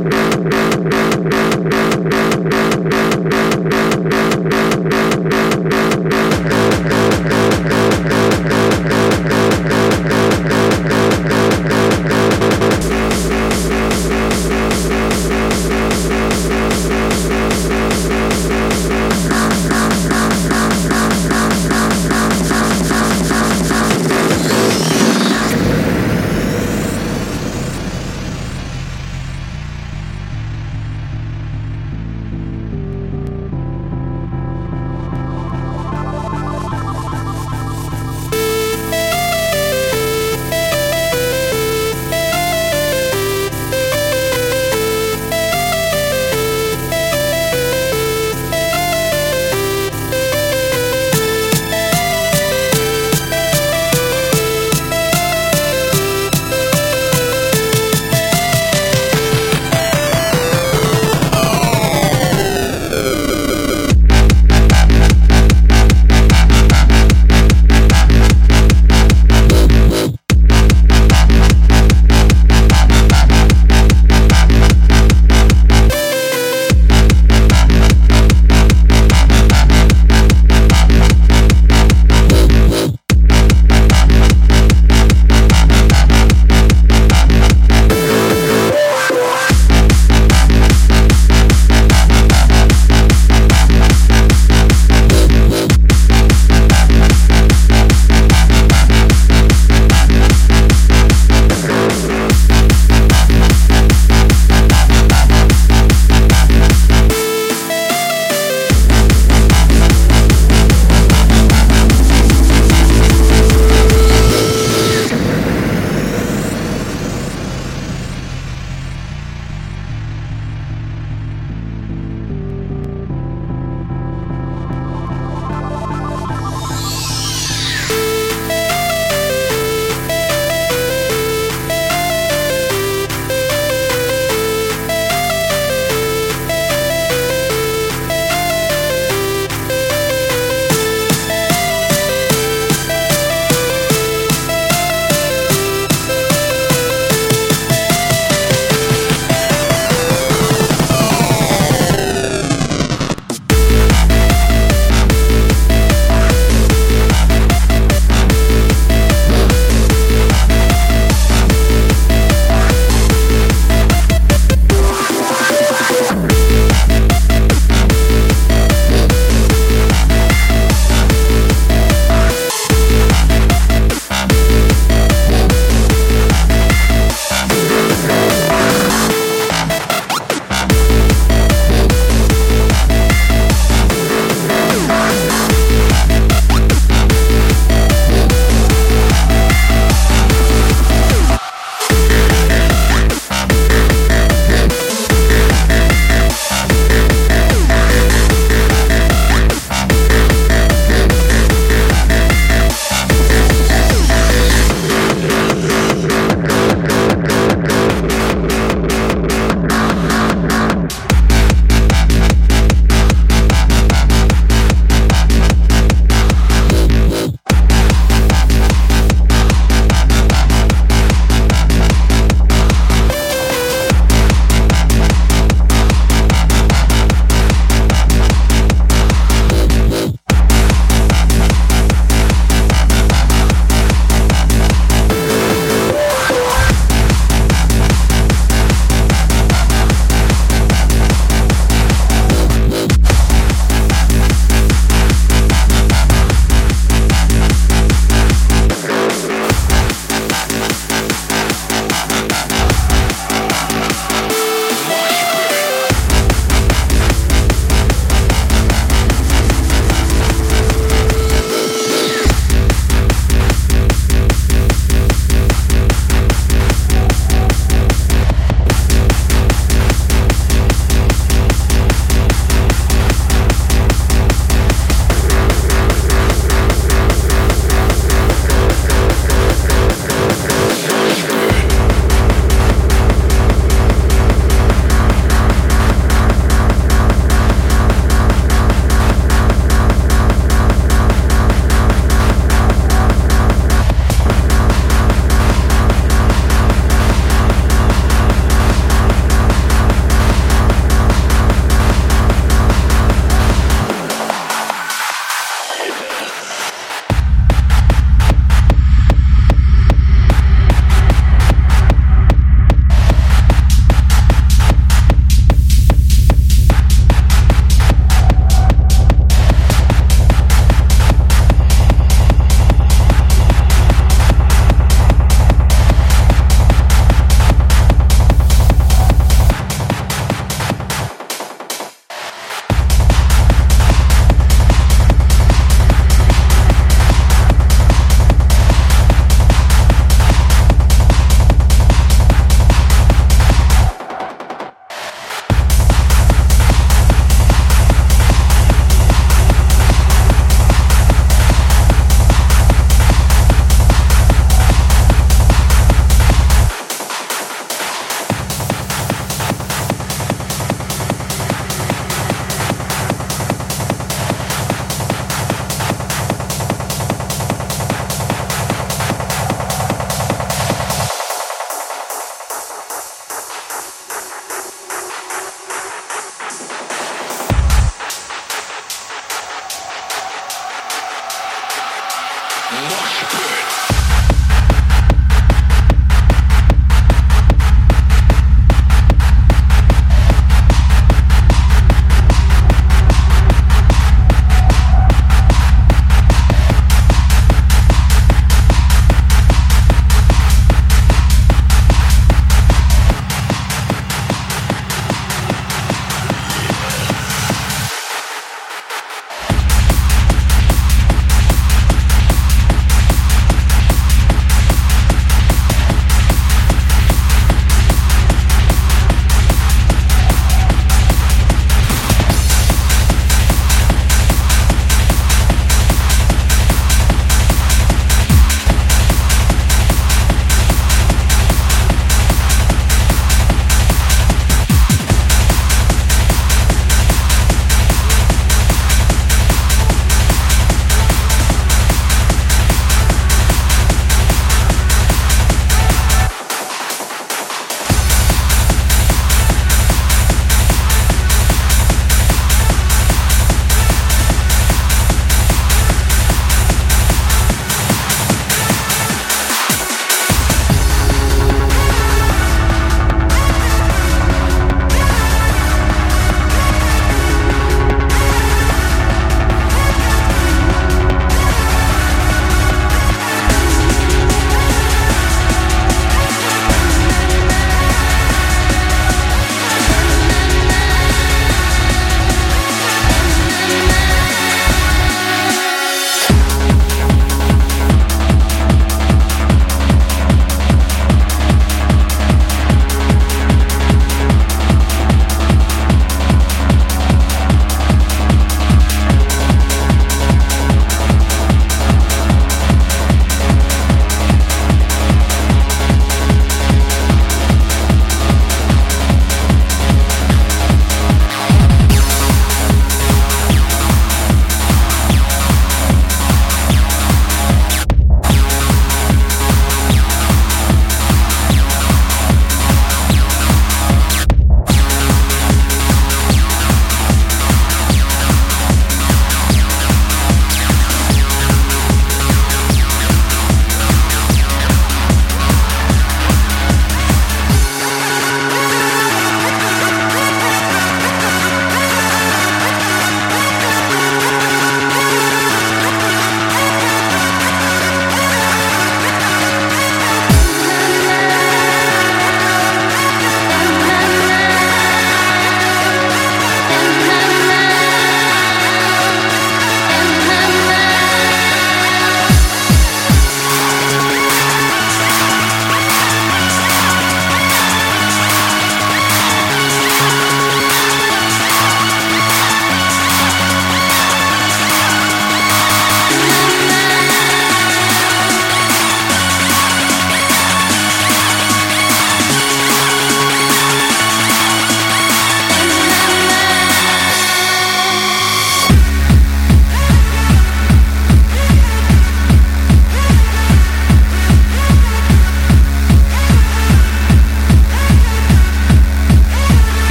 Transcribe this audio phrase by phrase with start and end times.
[0.00, 2.47] Yeah, yeah, yeah, yeah, yeah.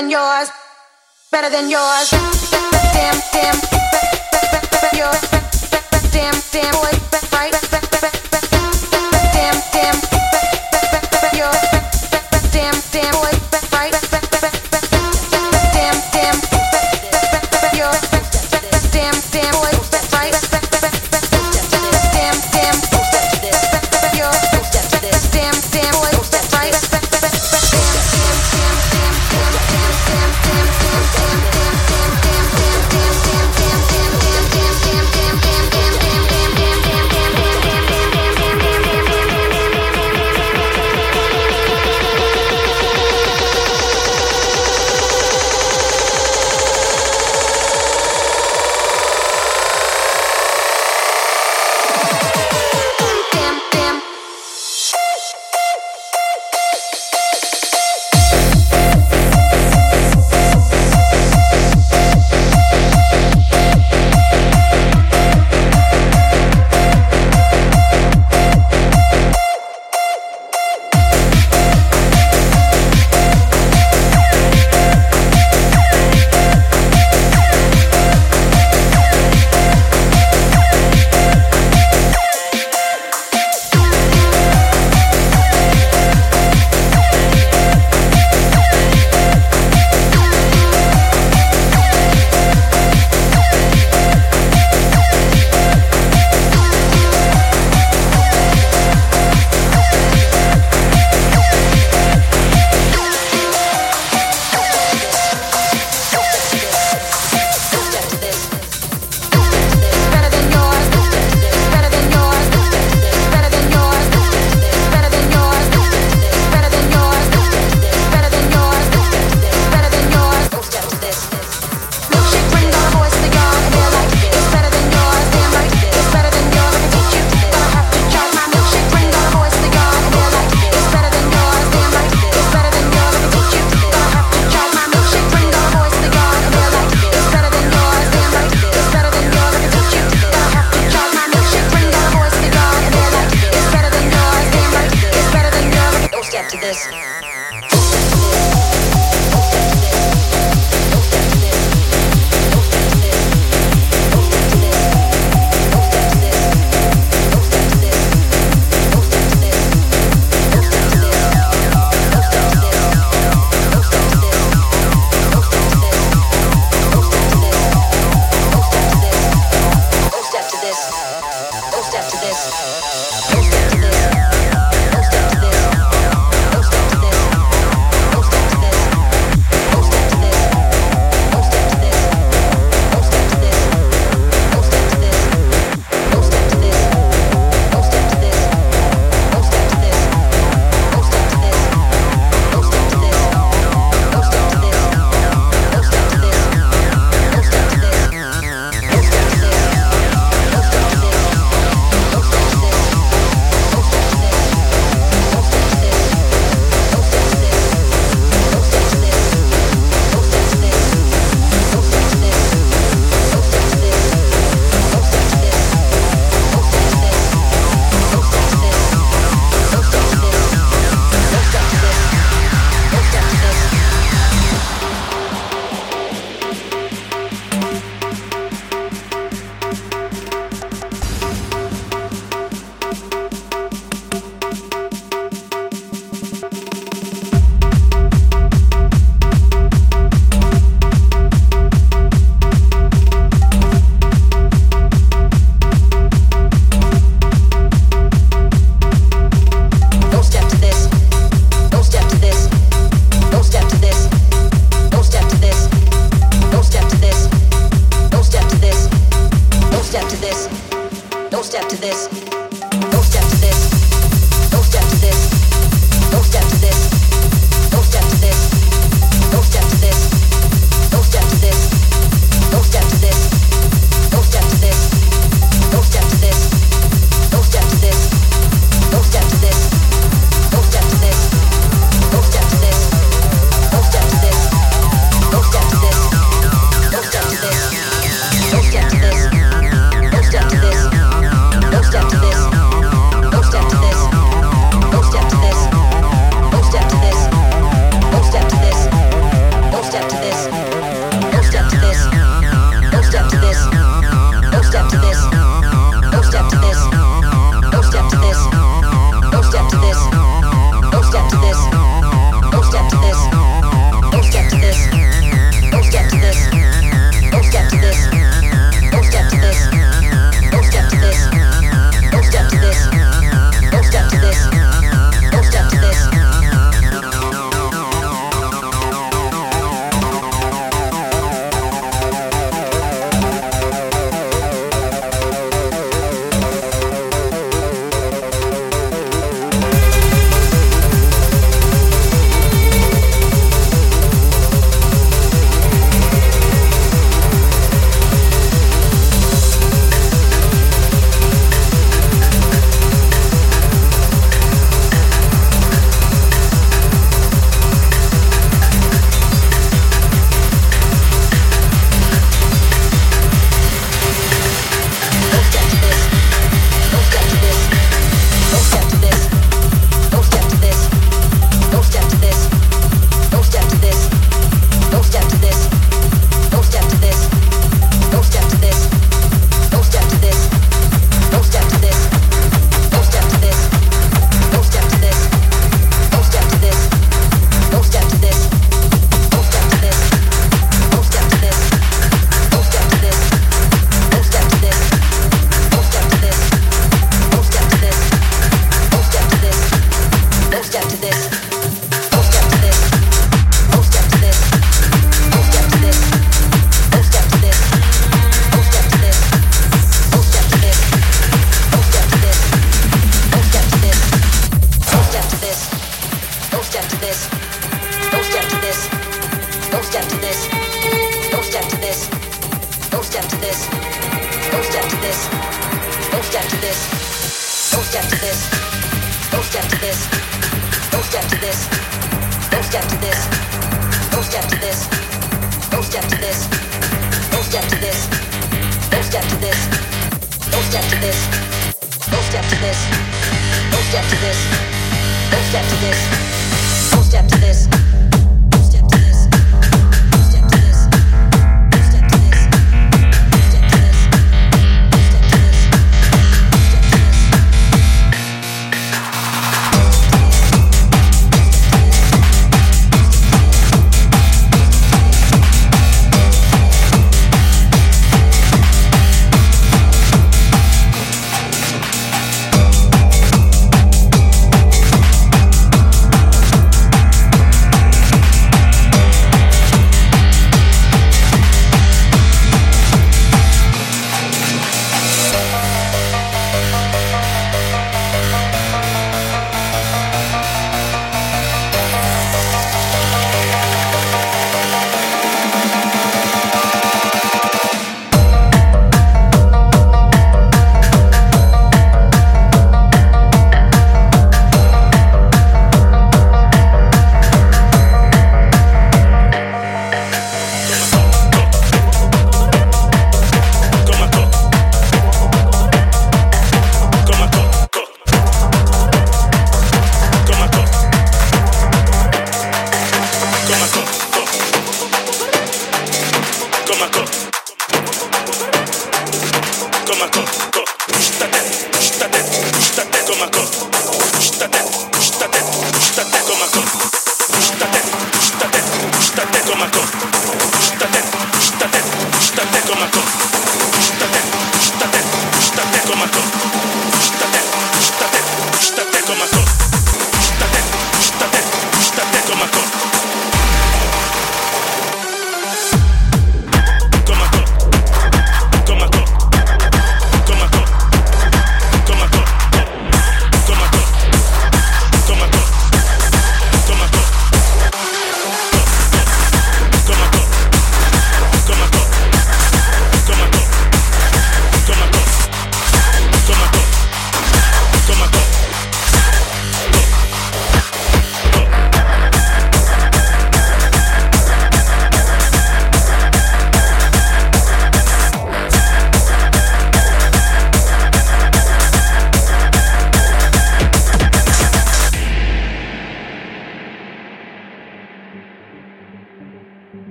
[0.00, 0.50] than yours,
[1.30, 2.10] better than yours.
[2.10, 3.60] Damn, damn,
[6.12, 7.09] damn, damn, boy.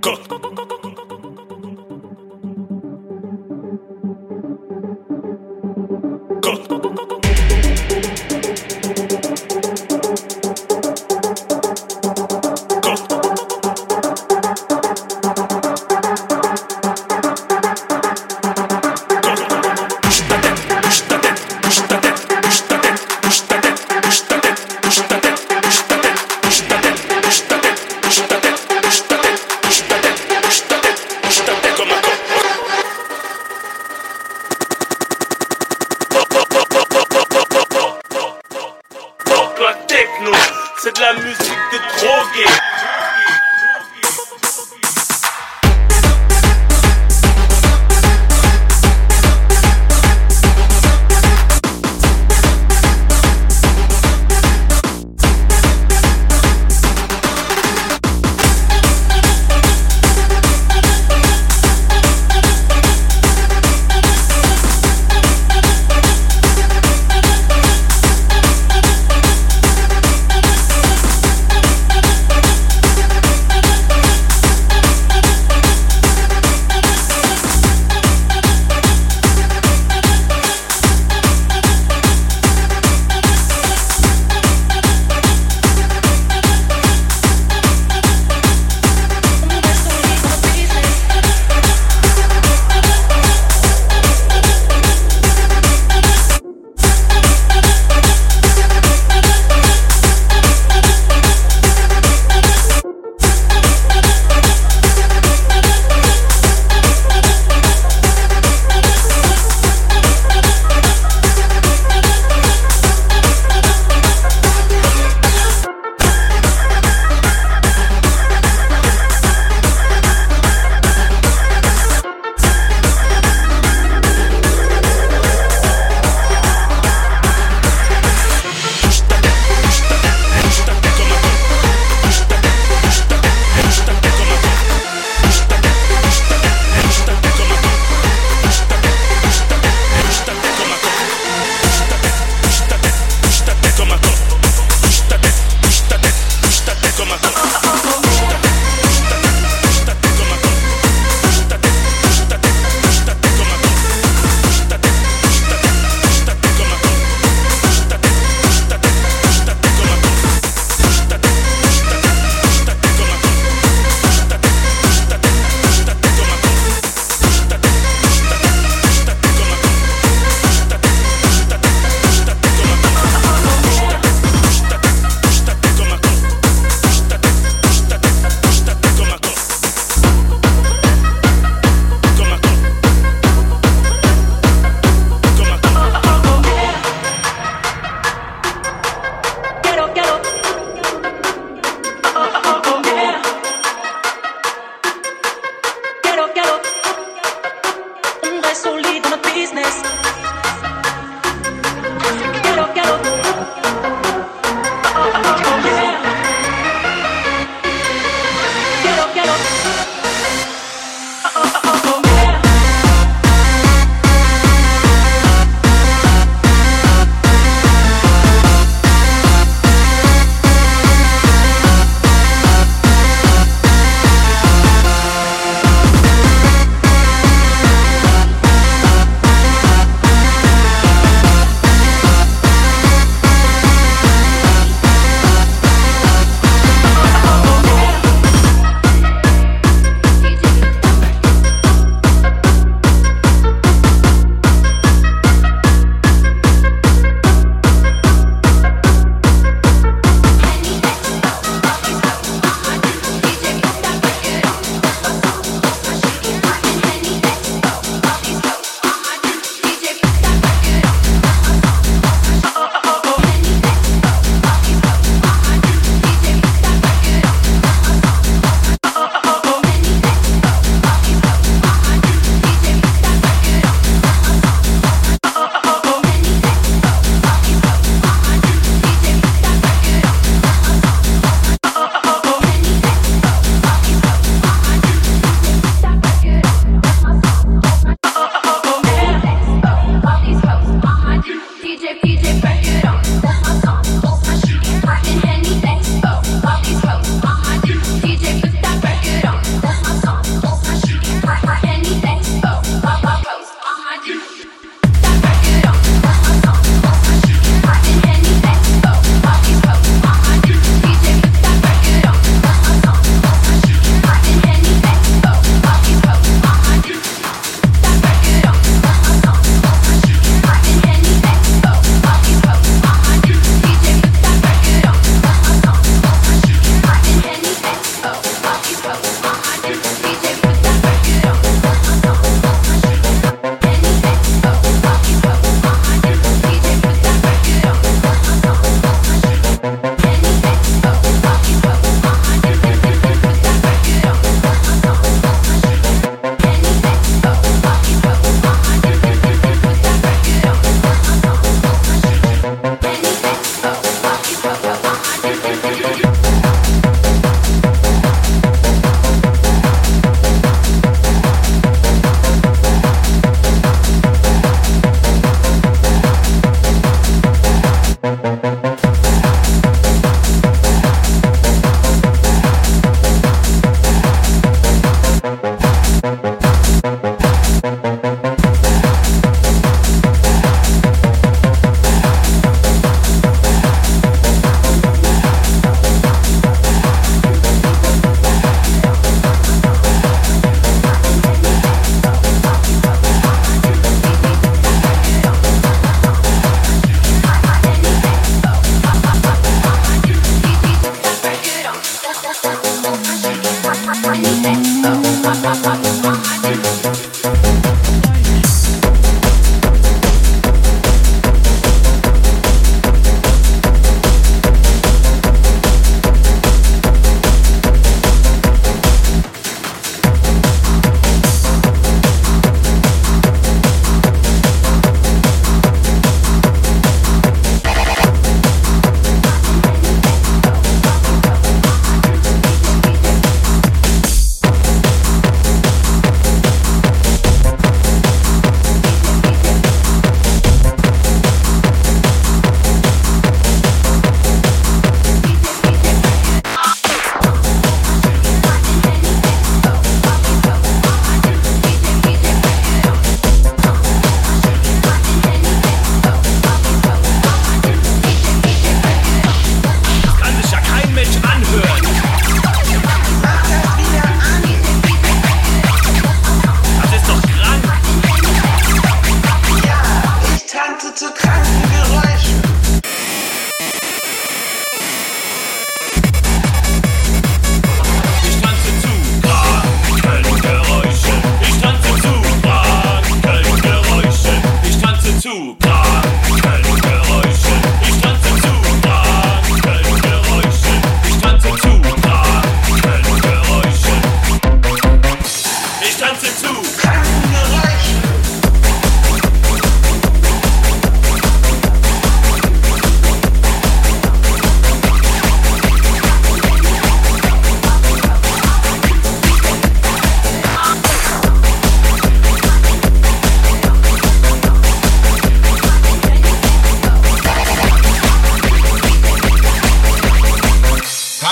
[0.00, 0.79] か。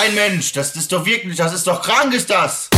[0.09, 2.69] Nein, Mensch, das ist doch wirklich, das ist doch krank, ist das!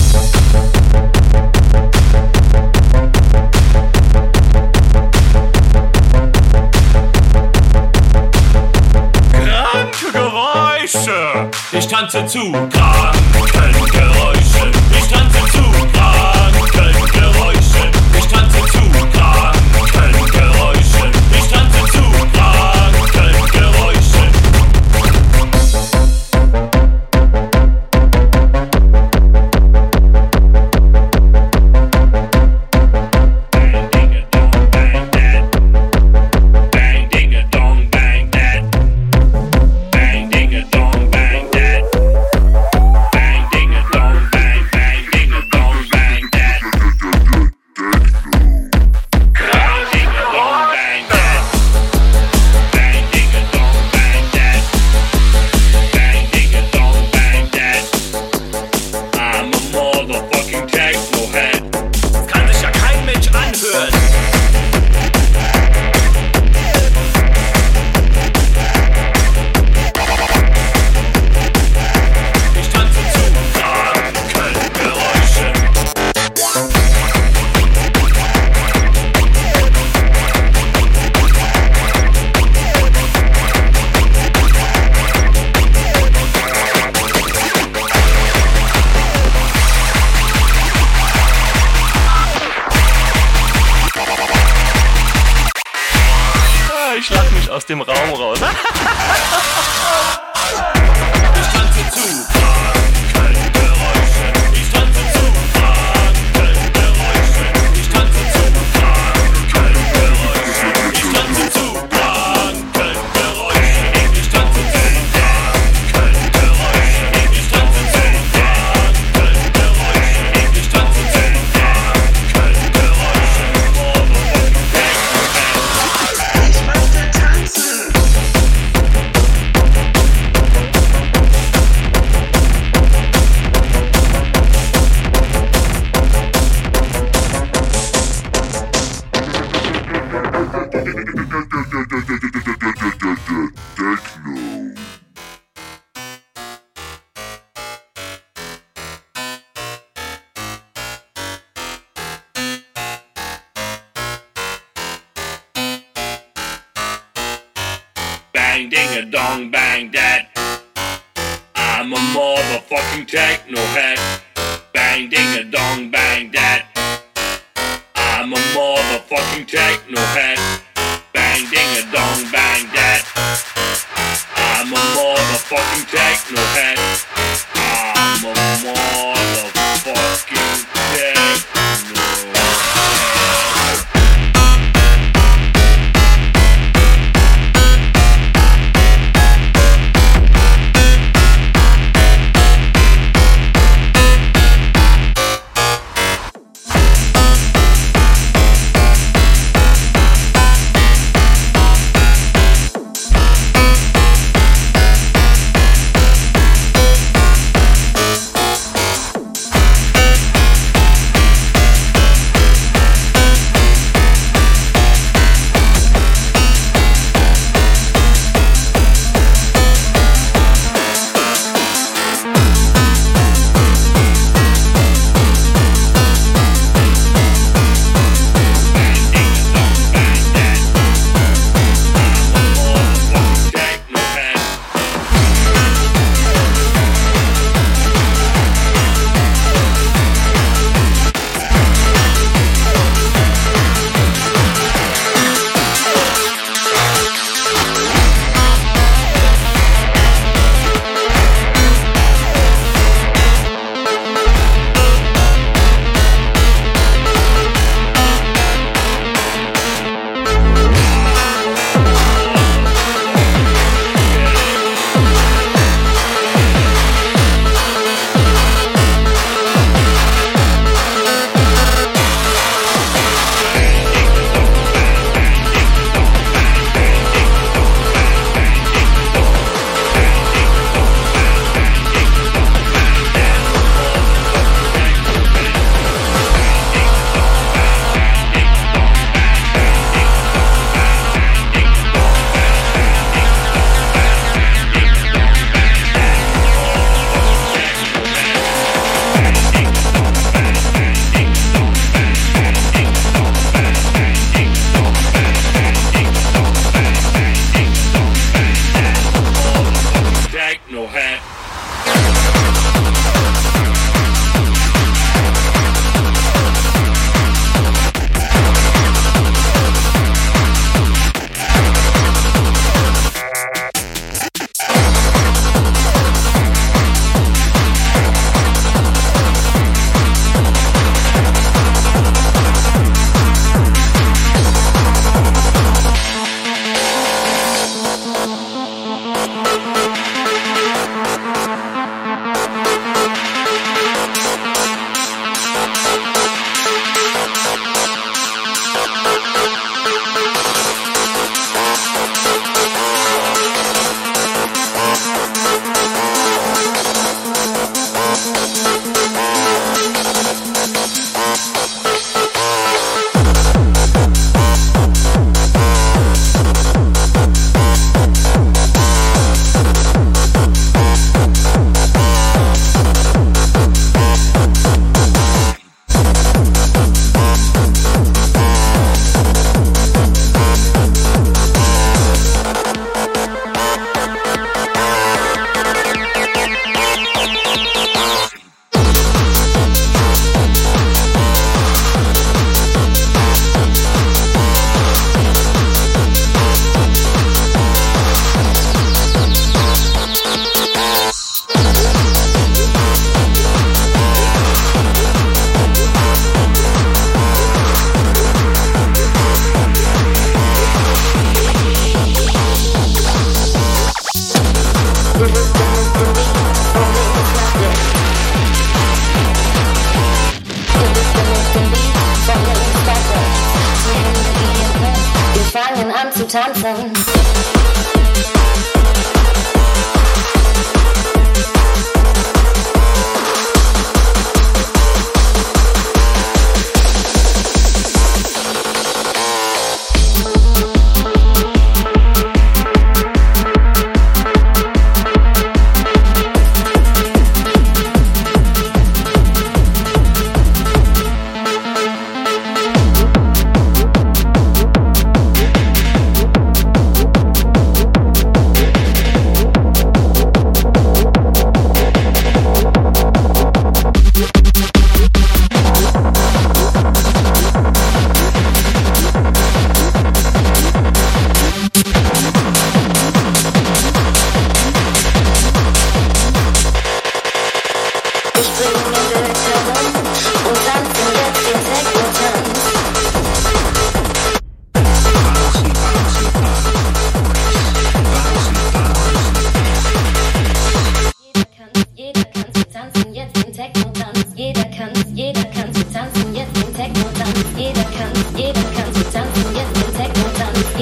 [9.32, 11.50] Kranke Geräusche!
[11.70, 13.79] Ich tanze zu kranken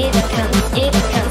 [0.01, 1.28] it comes, it comes.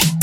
[0.04, 0.15] you.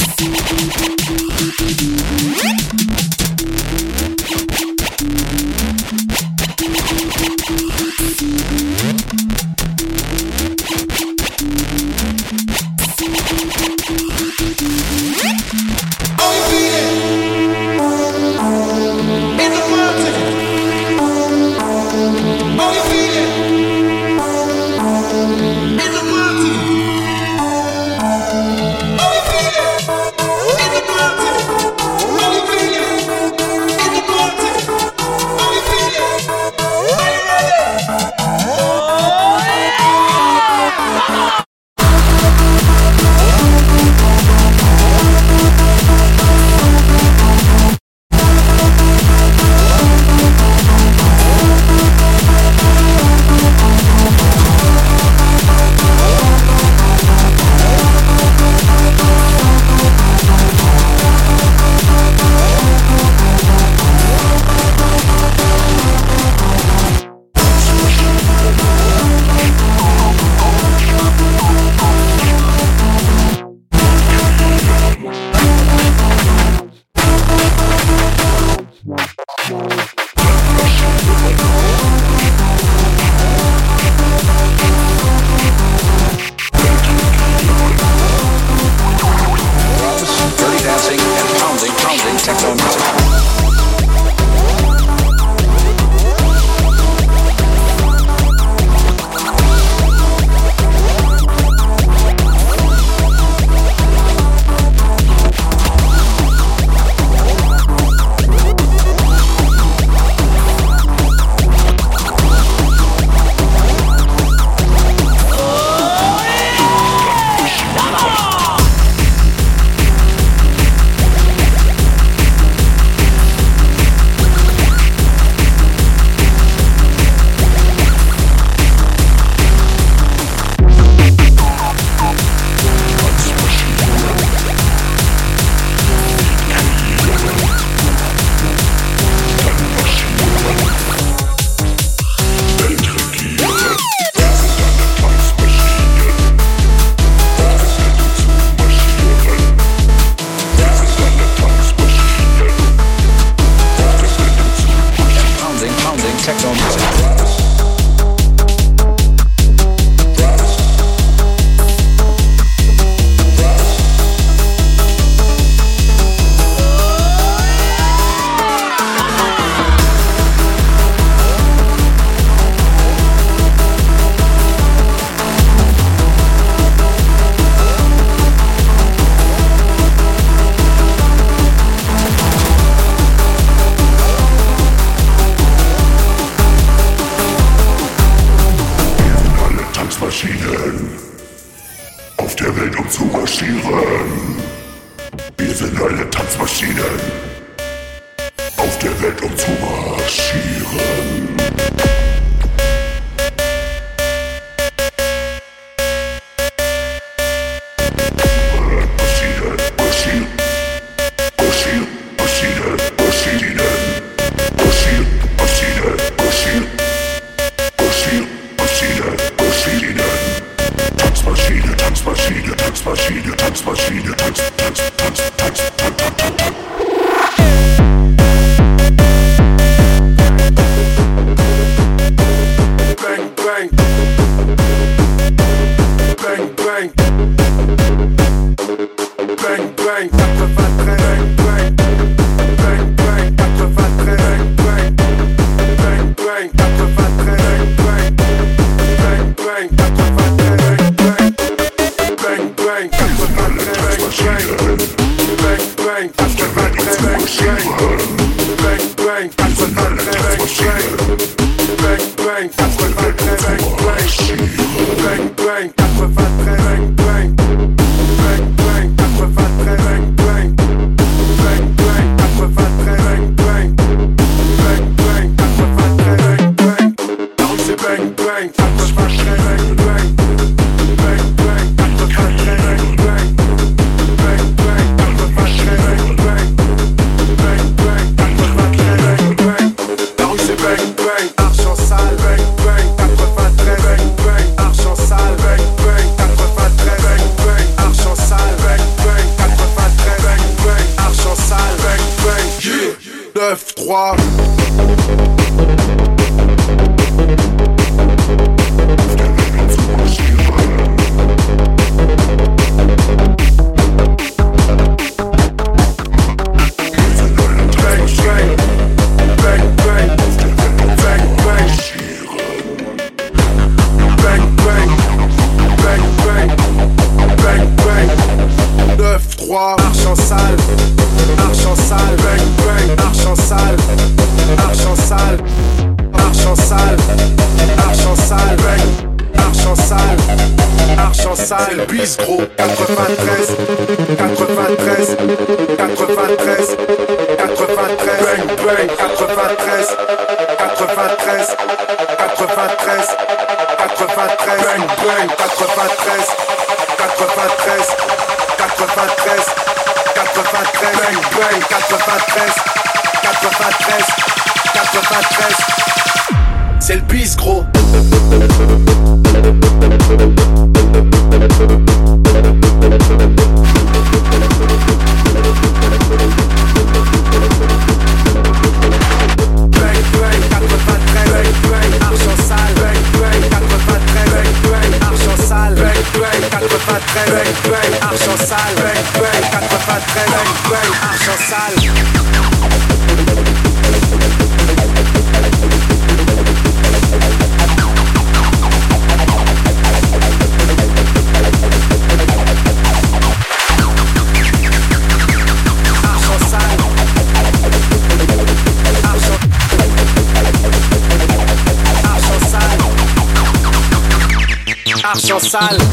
[415.40, 415.93] sal.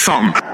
[0.00, 0.49] some.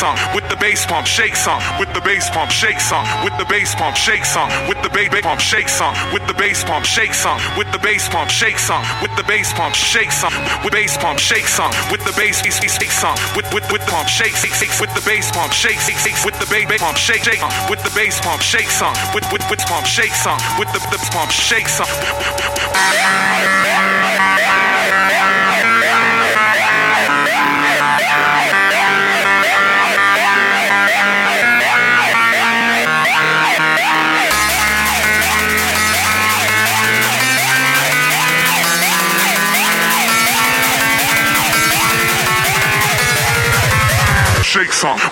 [0.00, 3.44] Some with the bass pump, shake some with the bass pump, shake some with the
[3.52, 7.12] bass pump, shake some with the bass pump, shake some with the bass pump, shake
[7.12, 10.32] some with the bass pump, shake some with the bass pump, shake some
[10.64, 14.32] with bass pump, shake some with the bass shake some with with with pump, shake
[14.32, 17.42] six six with the bass pump, shake six six with the bass pump, shake shake
[17.68, 21.08] with the bass pump, shake some with with with pump, shake some with the the
[21.12, 21.88] pump, shake some.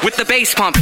[0.02, 0.78] With the bass pump.